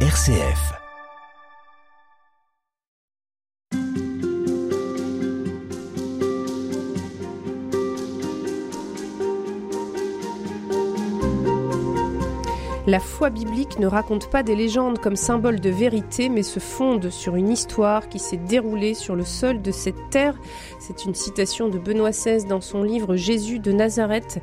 [0.00, 0.85] RCF.
[12.86, 17.10] La foi biblique ne raconte pas des légendes comme symbole de vérité, mais se fonde
[17.10, 20.36] sur une histoire qui s'est déroulée sur le sol de cette terre.
[20.78, 24.40] C'est une citation de Benoît XVI dans son livre Jésus de Nazareth,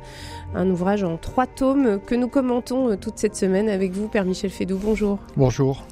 [0.54, 4.26] un ouvrage en trois tomes que nous commentons euh, toute cette semaine avec vous, Père
[4.26, 4.76] Michel Fédou.
[4.76, 5.20] Bonjour.
[5.38, 5.82] Bonjour.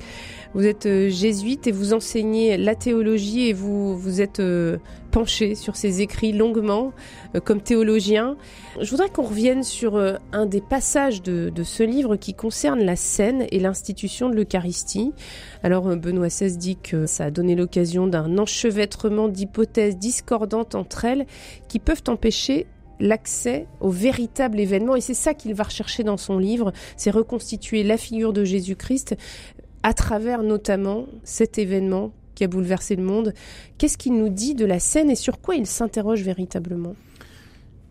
[0.55, 4.77] Vous êtes euh, jésuite et vous enseignez la théologie et vous vous êtes euh,
[5.11, 6.93] penché sur ces écrits longuement
[7.35, 8.37] euh, comme théologien.
[8.79, 9.97] Je voudrais qu'on revienne sur
[10.33, 15.13] un des passages de, de, ce livre qui concerne la scène et l'institution de l'Eucharistie.
[15.63, 21.27] Alors Benoît XVI dit que ça a donné l'occasion d'un enchevêtrement d'hypothèses discordantes entre elles
[21.69, 22.67] qui peuvent empêcher
[23.01, 24.97] l'accès au véritable événement.
[24.97, 29.17] Et c'est ça qu'il va rechercher dans son livre, c'est reconstituer la figure de Jésus-Christ
[29.83, 33.35] à travers notamment cet événement qui a bouleversé le monde.
[33.79, 36.95] Qu'est-ce qu'il nous dit de la scène et sur quoi il s'interroge véritablement?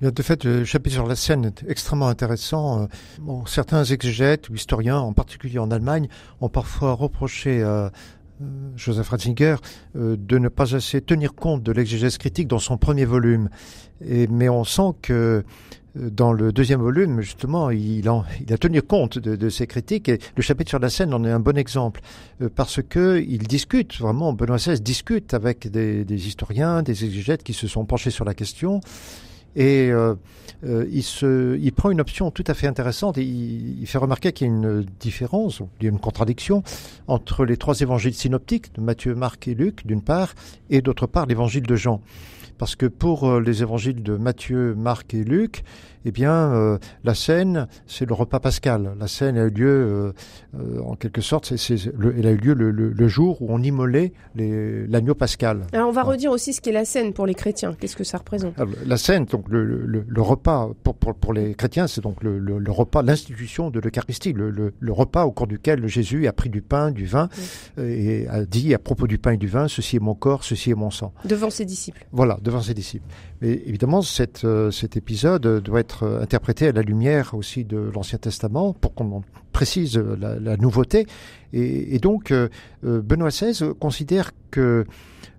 [0.02, 2.88] De fait, le chapitre sur la scène est extrêmement intéressant.
[3.19, 6.08] Bon, certains exégètes ou historiens, en particulier en Allemagne,
[6.39, 7.92] ont parfois reproché à
[8.75, 9.56] Joseph Ratzinger
[9.95, 13.50] euh, de ne pas assez tenir compte de l'exégèse critique dans son premier volume.
[14.02, 15.44] Mais on sent que
[15.95, 20.08] dans le deuxième volume, justement, il, en, il a tenu compte de, de, ces critiques
[20.08, 22.02] et le chapitre sur la scène en est un bon exemple.
[22.42, 27.44] Euh, parce que il discute vraiment, Benoît XVI discute avec des, des, historiens, des exégètes
[27.44, 28.80] qui se sont penchés sur la question.
[29.58, 30.16] Et euh,
[30.64, 33.97] euh, il, se, il prend une option tout à fait intéressante et il, il fait
[33.97, 36.64] remarquer qu'il y a une différence, il y a une contradiction
[37.08, 40.36] entre les trois évangiles synoptiques de Matthieu, Marc et Luc d'une part
[40.69, 42.00] et d'autre part l'évangile de Jean
[42.62, 45.64] parce que pour euh, les évangiles de Matthieu, Marc et Luc,
[46.05, 48.95] eh bien, euh, la scène, c'est le repas pascal.
[48.99, 50.13] La scène a eu lieu, euh,
[50.55, 53.47] euh en quelque sorte, c'est, le, elle a eu lieu le, le, le jour où
[53.49, 55.67] on immolait l'agneau pascal.
[55.73, 57.75] Alors, on va redire aussi ce qu'est la scène pour les chrétiens.
[57.79, 58.57] Qu'est-ce que ça représente?
[58.57, 63.03] Alors, La scène, donc le, repas pour, pour, pour, les chrétiens, c'est donc le, repas,
[63.03, 67.29] l'institution de l'Eucharistie, le, repas au cours duquel Jésus a pris du pain, du vin
[67.78, 67.84] oui.
[67.84, 70.72] et a dit à propos du pain et du vin, ceci est mon corps, ceci
[70.72, 71.13] est mon sang.
[71.25, 72.06] Devant ses disciples.
[72.11, 73.06] Voilà, devant ses disciples.
[73.41, 75.91] Mais évidemment, cette, cet épisode doit être
[76.22, 81.06] interprété à la lumière aussi de l'Ancien Testament pour qu'on précise la, la, nouveauté.
[81.53, 82.50] Et, et donc, euh,
[82.84, 84.85] Benoît XVI considère que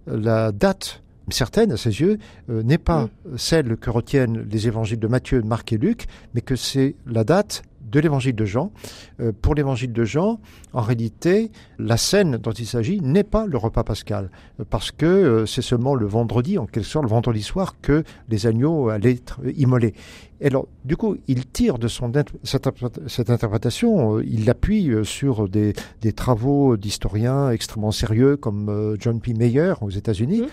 [0.06, 2.18] la date certaine à ses yeux
[2.50, 6.56] euh, n'est pas celle que retiennent les évangiles de Matthieu, Marc et Luc, mais que
[6.56, 8.72] c'est la date de l'évangile de Jean.
[9.20, 10.41] Euh, pour l'évangile de Jean,
[10.72, 15.06] en réalité, la scène dont il s'agit n'est pas le repas pascal, euh, parce que
[15.06, 19.12] euh, c'est seulement le vendredi, en quelque sorte le vendredi soir, que les agneaux allaient
[19.12, 19.94] être immolés.
[20.41, 22.10] Et alors, du coup, il tire de son
[22.42, 22.69] cette,
[23.06, 29.34] cette interprétation, euh, il l'appuie sur des, des travaux d'historiens extrêmement sérieux comme John P.
[29.34, 30.47] Mayer aux États-Unis, mmh.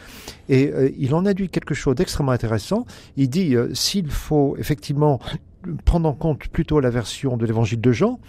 [0.50, 2.86] et il en a dit quelque chose d'extrêmement intéressant.
[3.18, 5.20] Il dit s'il faut effectivement
[5.86, 8.20] prendre en compte plutôt la version de l'évangile de Jean,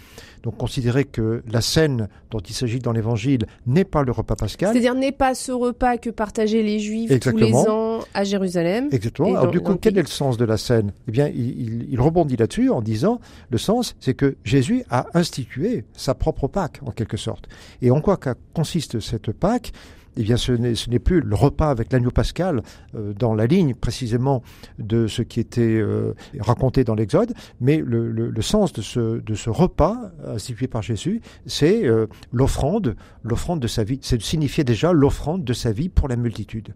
[0.43, 4.71] donc considérer que la scène dont il s'agit dans l'évangile n'est pas le repas pascal.
[4.71, 7.47] C'est-à-dire n'est pas ce repas que partageaient les Juifs Exactement.
[7.47, 8.89] tous les ans à Jérusalem.
[8.91, 9.35] Exactement.
[9.35, 10.93] Alors du coup, quel est le sens de la scène?
[11.07, 13.19] Eh bien, il, il, il rebondit là-dessus en disant,
[13.49, 17.47] le sens, c'est que Jésus a institué sa propre Pâque, en quelque sorte.
[17.81, 18.17] Et en quoi
[18.53, 19.71] consiste cette Pâque?
[20.17, 22.63] Eh bien ce n'est plus le repas avec l'agneau pascal
[22.95, 24.43] euh, dans la ligne précisément
[24.79, 30.11] de ce qui était euh, raconté dans l'Exode, mais le, sens de ce, de repas
[30.25, 33.99] institué par Jésus, c'est euh, l'offrande, l'offrande de sa vie.
[34.01, 36.73] C'est signifier déjà l'offrande de sa vie pour la multitude.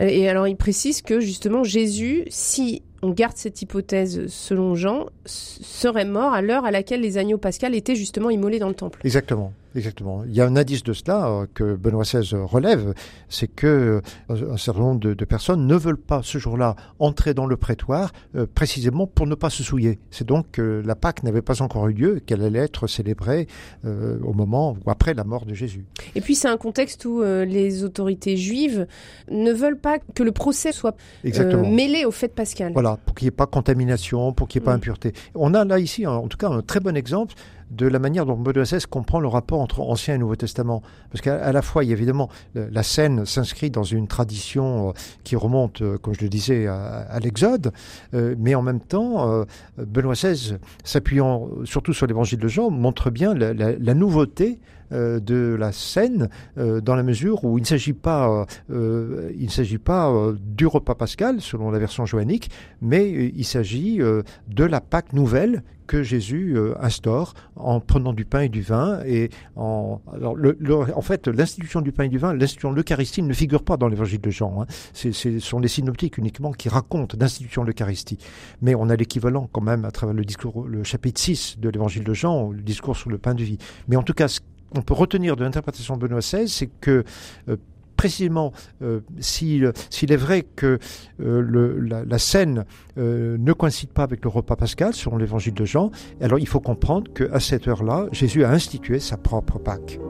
[0.00, 6.04] Et alors il précise que justement Jésus, si on garde cette hypothèse selon Jean, serait
[6.04, 9.00] mort à l'heure à laquelle les agneaux pascals étaient justement immolés dans le temple.
[9.04, 9.52] Exactement.
[9.74, 10.22] Exactement.
[10.26, 12.94] Il y a un indice de cela euh, que Benoît XVI relève,
[13.28, 17.34] c'est que euh, un certain nombre de, de, personnes ne veulent pas ce jour-là entrer
[17.34, 19.98] dans le prétoire euh, précisément pour ne pas se souiller.
[20.10, 23.46] C'est donc que la Pâque n'avait pas encore eu lieu, qu'elle allait être célébrée
[23.84, 25.84] euh, au moment ou après la mort de Jésus.
[26.14, 28.86] Et puis c'est un contexte où euh, les autorités juives
[29.30, 32.72] ne veulent pas que le procès soit mêlé au fait pascal.
[32.72, 34.76] Voilà, pour qu'il n'y ait pas contamination, pour qu'il n'y ait pas mmh.
[34.76, 35.12] impureté.
[35.34, 37.34] On a là ici, en tout cas, un très bon exemple
[37.72, 40.82] de la manière dont Benoît XVI comprend le rapport entre Ancien et Nouveau Testament.
[41.10, 44.92] Parce qu'à la fois, il y a évidemment, la scène s'inscrit dans une tradition euh,
[45.24, 47.72] qui remonte, euh, comme je le disais, à, à l'Exode,
[48.14, 49.44] euh, mais en même temps,
[49.78, 54.58] Benoît XVI, s'appuyant surtout sur l'évangile de Jean, montre bien la, la, la nouveauté
[54.92, 59.78] de la scène dans la mesure où il ne s'agit pas, euh, il ne s'agit
[59.78, 62.50] pas euh, du repas pascal selon la version joannique,
[62.80, 68.48] mais il s'agit de la Pâque nouvelle que Jésus instaure en prenant du pain et
[68.48, 69.00] du vin.
[69.04, 70.56] Et en, alors le,
[70.94, 73.88] en fait, l'institution du pain et du vin, l'institution de l'Eucharistie ne figure pas dans
[73.88, 74.62] l'évangile de Jean.
[74.62, 74.66] Hein.
[74.94, 78.18] Ce sont les synoptiques uniquement qui racontent l'institution de l'Eucharistie.
[78.62, 82.04] Mais on a l'équivalent quand même à travers le discours, le chapitre 6 de l'évangile
[82.04, 83.58] de Jean, le discours sur le pain de vie.
[83.88, 84.40] Mais en tout cas, ce
[84.72, 87.04] qu'on peut retenir de l'interprétation de Benoît XVI, c'est que
[87.48, 87.56] euh,
[87.96, 88.52] précisément,
[88.82, 90.78] euh, s'il est vrai que
[91.20, 92.64] euh, la, scène
[92.96, 95.90] ne coïncide pas avec le repas pascal, selon l'évangile de Jean,
[96.20, 100.00] alors il faut comprendre qu'à cette heure-là, Jésus a institué sa propre Pâque.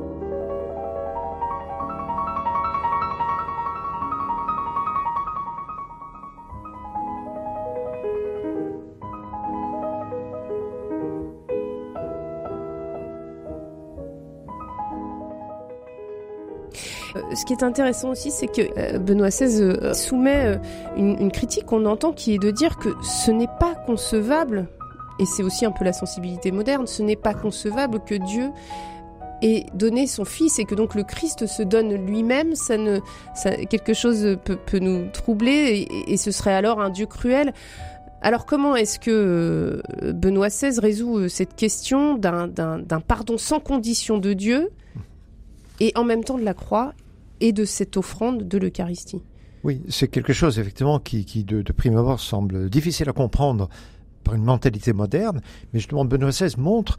[17.34, 20.58] Ce qui est intéressant aussi, c'est que euh, Benoît XVI euh, soumet
[20.96, 24.68] une, critique qu'on entend qui est de dire que ce n'est pas concevable,
[25.18, 28.50] et c'est aussi un peu la sensibilité moderne, ce n'est pas concevable que Dieu
[29.42, 33.00] ait donné son Fils et que donc le Christ se donne lui-même, ça ne,
[33.66, 37.52] quelque chose peut, nous troubler et, ce serait alors un Dieu cruel.
[38.20, 44.70] Alors comment est-ce que Benoît XVI résout cette question d'un pardon sans condition de Dieu
[45.80, 46.92] et en même temps de la croix
[47.42, 49.20] et de cette offrande de l'Eucharistie.
[49.64, 53.68] Oui, c'est quelque chose effectivement qui, de, prime abord semble difficile à comprendre
[54.24, 55.40] par une mentalité moderne,
[55.72, 56.98] mais justement Benoît XVI montre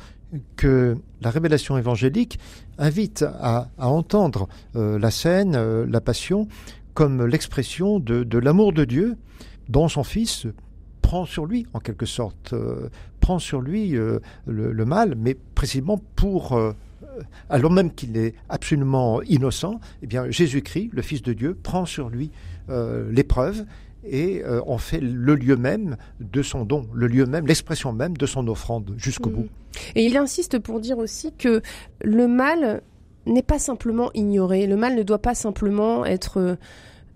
[0.57, 2.39] que la révélation évangélique
[2.77, 6.47] invite à, entendre euh, la scène, euh, la passion,
[6.93, 9.15] comme l'expression de, l'amour de Dieu
[9.69, 10.47] dont son Fils
[11.01, 12.89] prend sur lui, en quelque sorte, euh,
[13.21, 16.59] prend sur lui le, le, mal, mais précisément pour
[17.49, 22.09] alors même qu'il est absolument innocent, eh bien Jésus-Christ, le Fils de Dieu, prend sur
[22.09, 22.31] lui
[22.69, 23.65] euh, l'épreuve
[24.05, 28.17] et euh, en fait le lieu même de son don, le lieu même, l'expression même
[28.17, 29.33] de son offrande jusqu'au mm.
[29.33, 29.47] bout.
[29.95, 31.61] Et il insiste pour dire aussi que
[32.01, 32.81] le mal
[33.25, 36.55] n'est pas simplement ignoré, le mal ne doit pas simplement être euh,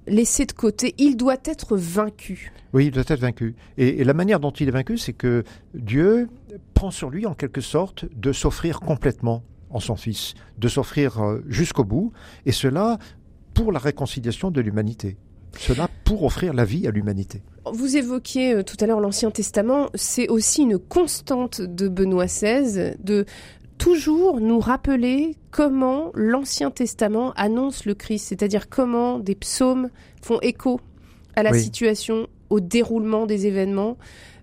[0.08, 2.54] laissé de côté, il doit être vaincu.
[2.74, 3.56] Oui, il doit être vaincu.
[3.78, 5.44] et la manière dont il est vaincu, c'est que
[5.74, 6.28] Dieu
[6.74, 11.44] prend sur lui en quelque sorte de s'offrir complètement en son Fils, de s'offrir euh,
[11.48, 12.12] jusqu'au bout,
[12.46, 12.98] et cela
[13.54, 15.18] pour la réconciliation de l'humanité.
[15.58, 17.42] Cela pour offrir la vie à l'humanité.
[17.72, 22.96] Vous évoquiez euh, tout à l'heure l'Ancien Testament, c'est aussi une constante de Benoît XVI
[23.00, 23.26] de
[23.78, 29.90] toujours nous rappeler comment l'Ancien Testament annonce le Christ, c'est-à-dire comment des psaumes
[30.22, 30.80] font écho
[31.36, 33.98] à la situation, au déroulement des événements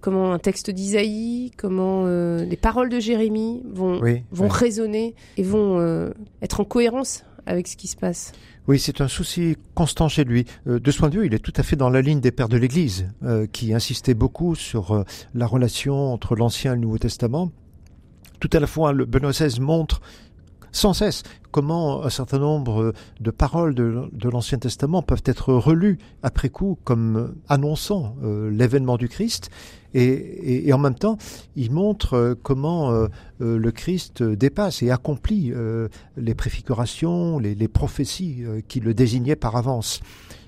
[0.05, 4.03] comment un texte d'Isaïe, comment euh, les paroles de Jérémie vont,
[4.33, 6.11] vont résonner et vont euh,
[6.43, 8.33] être en cohérence avec ce qui se passe.
[8.69, 10.45] Oui, c'est un souci constant chez lui.
[10.67, 12.33] Euh, de ce point de vue, il est tout à fait dans la ligne des
[12.33, 13.09] pères de l'Église,
[13.53, 15.05] qui insistaient beaucoup sur
[15.35, 17.51] la relation entre l'Ancien et le Nouveau Testament.
[18.41, 20.03] Tout à la fois, le Benoît XVI montre
[20.75, 21.23] sans cesse.
[21.51, 27.37] Comment un certain nombre de paroles de, l'Ancien Testament peuvent être relues après coup comme
[27.49, 28.17] annonçant
[28.51, 29.51] l'événement du Christ
[29.95, 31.19] et, en même temps,
[31.55, 33.07] il montre euh, comment euh,
[33.41, 35.53] euh, le Christ dépasse et accomplit
[36.17, 40.01] les préfigurations, les, les prophéties qui le désignaient par avance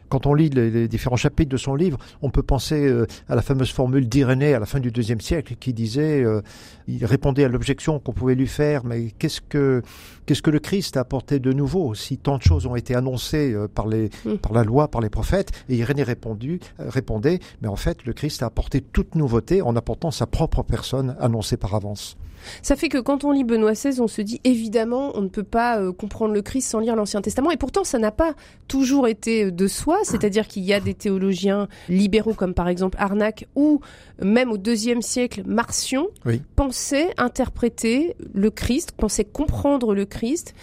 [0.09, 3.43] quand on lit les, différents chapitres de son livre, on peut penser euh, à la
[3.43, 6.41] fameuse formule d'Irénée à la fin du deuxième siècle qui disait, euh,
[6.89, 9.83] il répondait à l'objection qu'on pouvait lui faire, mais qu'est-ce que
[10.27, 13.53] qu'est-ce que le Christ a apporté de nouveau si tant de choses ont été annoncées
[13.53, 14.39] euh, par les mm.
[14.39, 15.53] par la loi, par les prophètes?
[15.69, 20.11] Et Irénée répondu, répondait, mais en fait, le Christ a apporté toute nouveauté en apportant
[20.11, 22.17] sa propre personne annoncée par avance.
[22.63, 25.43] Ça fait que quand on lit Benoît XVI, on se dit évidemment, on ne peut
[25.43, 27.51] pas euh, comprendre le Christ sans lire l'Ancien Testament.
[27.51, 28.35] Et pourtant, ça n'a pas
[28.69, 29.99] toujours été euh, de soi.
[30.05, 33.81] C'est-à-dire qu'il y a des théologiens libéraux comme par exemple Arnac ou
[34.23, 36.09] même au deuxième siècle Marcion
[36.55, 40.55] pensaient interpréter le Christ, pensaient comprendre le Christ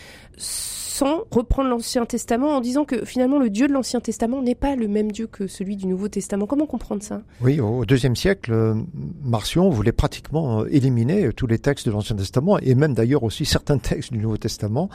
[0.93, 4.75] sans reprendre l'Ancien Testament en disant que finalement le Dieu de l'Ancien Testament n'est pas
[4.75, 6.45] le même Dieu que celui du Nouveau Testament.
[6.45, 7.23] Comment comprendre ça?
[7.41, 8.75] Oui, au deuxième siècle, euh,
[9.23, 13.23] Marcion voulait pratiquement euh, éliminer euh, tous les textes de l'Ancien Testament et même d'ailleurs
[13.23, 14.88] aussi certains textes du Nouveau Testament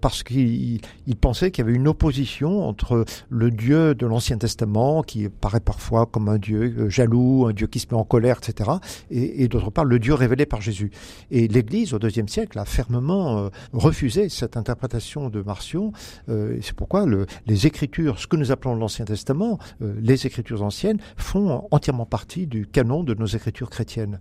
[0.00, 0.80] parce qu'il
[1.20, 6.06] pensait qu'il y avait une opposition entre le Dieu de l'Ancien Testament qui paraît parfois
[6.06, 8.70] comme un Dieu jaloux, un Dieu qui se met en colère, etc.
[9.10, 10.92] et, d'autre part le Dieu révélé par Jésus.
[11.32, 15.92] Et l'Église au deuxième siècle a fermement refusé cette interprétation de Marcion.
[16.28, 17.06] Euh, c'est pourquoi
[17.46, 22.46] les Écritures, ce que nous appelons l'Ancien Testament, euh, les Écritures anciennes, font entièrement partie
[22.46, 24.20] du canon de nos Écritures chrétiennes.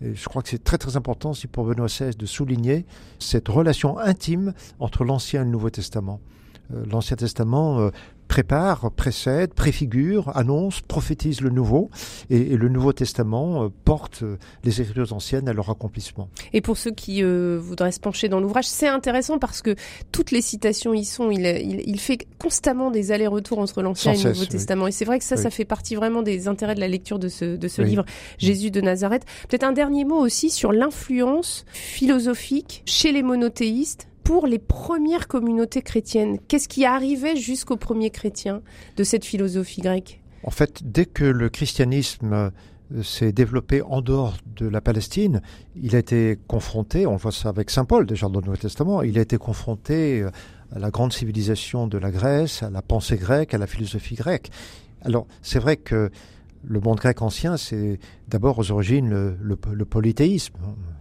[0.00, 2.86] Et je crois que c'est très très important aussi pour Benoît XVI de souligner
[3.18, 6.20] cette relation intime entre l'Ancien et le Nouveau Testament.
[6.74, 7.90] Euh, L'Ancien Testament
[8.28, 11.90] prépare, précède, préfigure, annonce, prophétise le nouveau,
[12.30, 16.28] et, le Nouveau Testament euh, porte euh, les écritures anciennes à leur accomplissement.
[16.52, 19.74] Et pour ceux qui euh, voudraient se pencher dans l'ouvrage, c'est intéressant parce que
[20.12, 21.30] toutes les citations y sont.
[21.30, 25.18] Il, il, fait constamment des allers-retours entre l'Ancien et le Nouveau Testament, et c'est vrai
[25.18, 27.82] que ça, ça fait partie vraiment des intérêts de la lecture de ce, de ce
[27.82, 28.04] livre,
[28.38, 29.24] Jésus de Nazareth.
[29.48, 35.80] Peut-être un dernier mot aussi sur l'influence philosophique chez les monothéistes pour les premières communautés
[35.80, 38.60] chrétiennes Qu'est-ce qui arrivait jusqu'aux premiers chrétiens
[38.98, 40.20] de cette philosophie grecque?
[40.42, 42.50] En fait, dès que le christianisme euh,
[43.02, 45.40] s'est développé en dehors de la Palestine,
[45.76, 49.00] il a été confronté, on voit ça avec Saint Paul déjà dans le Nouveau Testament,
[49.00, 50.30] il a été confronté euh,
[50.76, 54.50] à la grande civilisation de la Grèce, à la pensée grecque, à la philosophie grecque.
[55.00, 56.10] Alors c'est vrai que
[56.64, 57.98] le monde grec ancien, c'est
[58.28, 60.54] d'abord aux origines le, polythéisme,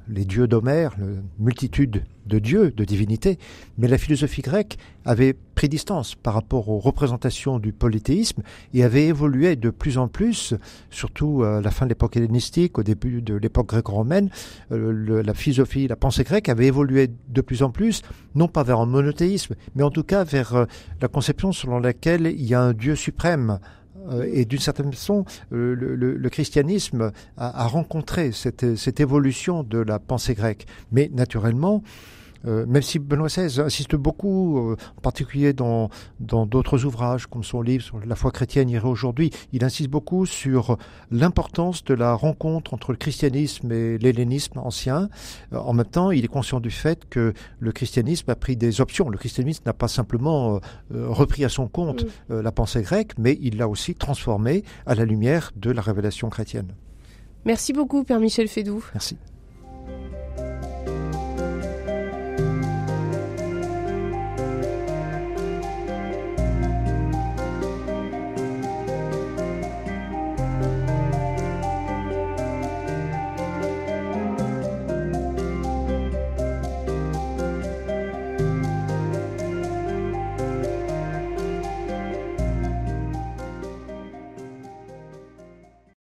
[0.07, 0.95] les dieux d'Homère,
[1.39, 3.39] multitude de dieux, de divinités.
[3.77, 9.07] Mais la philosophie grecque avait pris distance par rapport aux représentations du polythéisme et avait
[9.07, 10.53] évolué de plus en plus,
[10.91, 14.29] surtout à la fin de l'époque hellénistique, au début de l'époque gréco-romaine.
[14.71, 18.01] Euh, la philosophie, la pensée grecque avait évolué de plus en plus,
[18.35, 20.65] non pas vers un monothéisme, mais en tout cas vers euh,
[21.01, 23.59] la conception selon laquelle il y a un Dieu suprême,
[24.25, 30.65] et d'une certaine façon, euh, le, christianisme a, rencontré cette, évolution de la pensée grecque.
[30.91, 31.83] Mais naturellement,
[32.47, 35.89] euh, même si Benoît XVI insiste beaucoup, euh, en particulier dans
[36.19, 40.77] d'autres ouvrages, comme son livre sur la foi chrétienne irait aujourd'hui, il insiste beaucoup sur
[41.11, 45.09] l'importance de la rencontre entre le christianisme et l'hellénisme ancien.
[45.53, 48.81] Euh, en même temps, il est conscient du fait que le christianisme a pris des
[48.81, 49.09] options.
[49.09, 50.59] Le christianisme n'a pas simplement
[50.91, 52.39] repris à son compte mm.
[52.39, 56.73] la pensée grecque, mais il l'a aussi transformée à la lumière de la révélation chrétienne.
[57.45, 58.83] Merci beaucoup, Père Michel Fédou.
[58.93, 59.17] Merci.